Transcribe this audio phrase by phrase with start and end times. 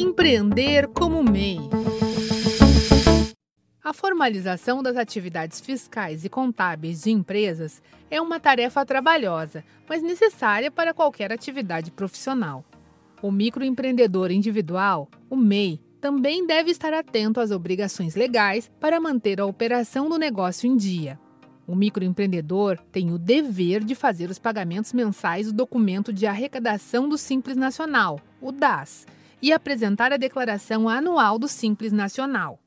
[0.00, 1.58] Empreender como MEI.
[3.82, 10.70] A formalização das atividades fiscais e contábeis de empresas é uma tarefa trabalhosa, mas necessária
[10.70, 12.64] para qualquer atividade profissional.
[13.20, 19.46] O microempreendedor individual, o MEI, também deve estar atento às obrigações legais para manter a
[19.46, 21.18] operação do negócio em dia.
[21.66, 27.18] O microempreendedor tem o dever de fazer os pagamentos mensais do documento de arrecadação do
[27.18, 29.04] Simples Nacional, o DAS,
[29.40, 32.58] e apresentar a declaração anual do Simples Nacional.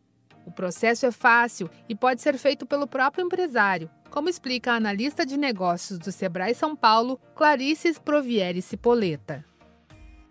[0.46, 5.26] O processo é fácil e pode ser feito pelo próprio empresário, como explica a analista
[5.26, 9.46] de negócios do Sebrae São Paulo, Clarice Provieri Cipoleta.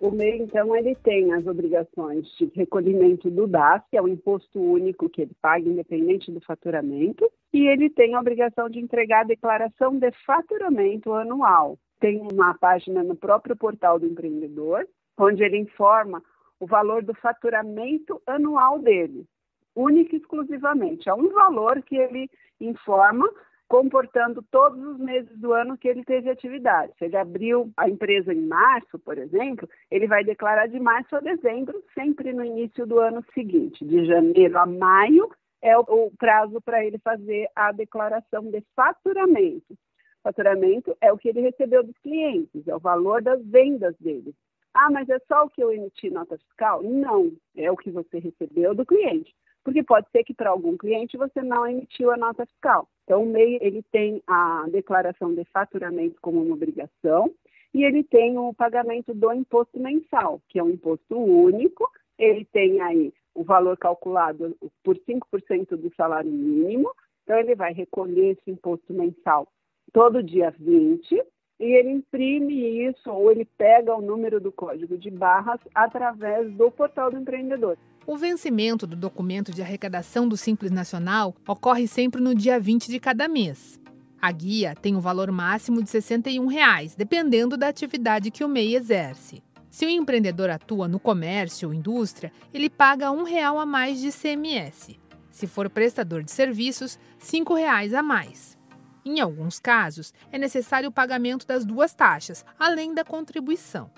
[0.01, 4.59] O MEI, então, ele tem as obrigações de recolhimento do DAS, que é o imposto
[4.59, 9.29] único que ele paga, independente do faturamento, e ele tem a obrigação de entregar a
[9.29, 11.79] declaração de faturamento anual.
[12.01, 16.23] Tem uma página no próprio portal do empreendedor, onde ele informa
[16.59, 19.27] o valor do faturamento anual dele,
[19.75, 21.09] único e exclusivamente.
[21.09, 22.31] É um valor que ele
[22.61, 23.29] informa
[23.71, 26.93] comportando todos os meses do ano que ele teve atividade.
[26.99, 31.21] Se ele abriu a empresa em março, por exemplo, ele vai declarar de março a
[31.21, 33.85] dezembro, sempre no início do ano seguinte.
[33.85, 35.31] De janeiro a maio
[35.63, 39.79] é o prazo para ele fazer a declaração de faturamento.
[40.23, 44.35] Faturamento é o que ele recebeu dos clientes, é o valor das vendas dele.
[44.75, 46.83] Ah, mas é só o que eu emiti nota fiscal?
[46.83, 51.17] Não, é o que você recebeu do cliente porque pode ser que para algum cliente
[51.17, 52.89] você não emitiu a nota fiscal.
[53.05, 57.33] Então, o MEI ele tem a declaração de faturamento como uma obrigação
[57.75, 61.89] e ele tem o pagamento do imposto mensal, que é um imposto único.
[62.19, 66.91] Ele tem aí o valor calculado por 5% do salário mínimo.
[67.25, 69.47] Então, ele vai recolher esse imposto mensal
[69.93, 71.23] todo dia 20
[71.61, 76.71] e ele imprime isso ou ele pega o número do código de barras através do
[76.71, 77.77] portal do empreendedor.
[78.07, 82.99] O vencimento do documento de arrecadação do Simples Nacional ocorre sempre no dia 20 de
[82.99, 83.79] cada mês.
[84.21, 88.77] A guia tem um valor máximo de 61 reais, dependendo da atividade que o MEI
[88.77, 89.43] exerce.
[89.69, 94.09] Se o empreendedor atua no comércio ou indústria, ele paga um real a mais de
[94.09, 94.99] ICMS.
[95.31, 98.59] Se for prestador de serviços, R$ reais a mais.
[99.05, 103.91] Em alguns casos, é necessário o pagamento das duas taxas, além da contribuição.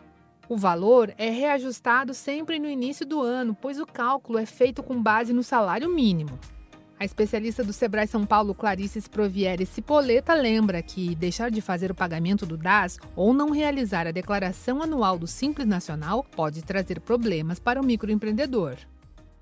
[0.49, 5.03] O valor é reajustado sempre no início do ano, pois o cálculo é feito com
[5.03, 6.39] base no salário mínimo.
[7.03, 11.95] A especialista do Sebrae São Paulo, Clarice Sprovieri Cipoleta, lembra que deixar de fazer o
[11.97, 17.59] pagamento do DAS ou não realizar a declaração anual do Simples Nacional pode trazer problemas
[17.59, 18.77] para o microempreendedor.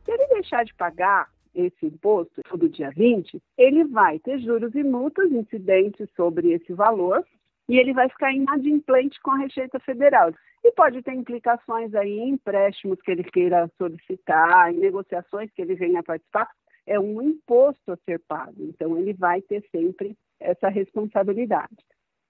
[0.06, 4.82] Se ele deixar de pagar esse imposto todo dia 20, ele vai ter juros e
[4.82, 7.24] multas incidentes sobre esse valor
[7.68, 10.32] e ele vai ficar inadimplente com a Receita Federal.
[10.62, 15.74] E pode ter implicações aí em empréstimos que ele queira solicitar, em negociações que ele
[15.74, 16.48] venha participar.
[16.86, 21.76] É um imposto a ser pago, então ele vai ter sempre essa responsabilidade.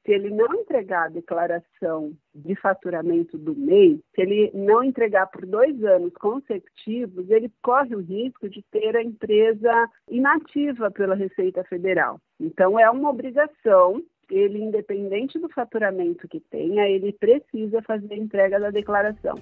[0.05, 5.44] Se ele não entregar a declaração de faturamento do MEI, se ele não entregar por
[5.44, 12.21] dois anos consecutivos, ele corre o risco de ter a empresa inativa pela Receita Federal.
[12.41, 18.60] Então, é uma obrigação ele, independente do faturamento que tenha, ele precisa fazer a entrega
[18.60, 19.34] da declaração.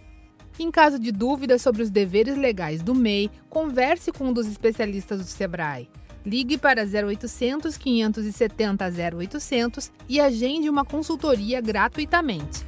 [0.59, 5.19] Em caso de dúvidas sobre os deveres legais do MEI, converse com um dos especialistas
[5.21, 5.89] do Sebrae.
[6.27, 12.67] Ligue para 0800 570 0800 e agende uma consultoria gratuitamente.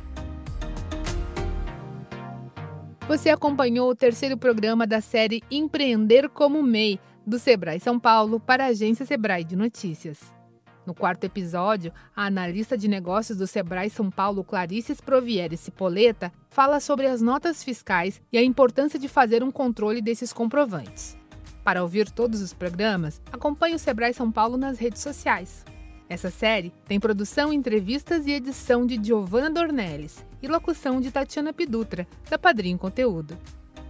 [3.08, 8.64] Você acompanhou o terceiro programa da série Empreender como MEI, do Sebrae São Paulo para
[8.64, 10.39] a agência Sebrae de Notícias.
[10.86, 16.80] No quarto episódio, a analista de negócios do Sebrae São Paulo, Clarice Provieri Cipoleta, fala
[16.80, 21.16] sobre as notas fiscais e a importância de fazer um controle desses comprovantes.
[21.62, 25.64] Para ouvir todos os programas, acompanhe o Sebrae São Paulo nas redes sociais.
[26.08, 32.06] Essa série tem produção, entrevistas e edição de Giovanna Dornelles e locução de Tatiana Pidutra,
[32.28, 33.38] da Padrinho Conteúdo.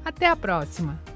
[0.05, 1.10] Até a próxima!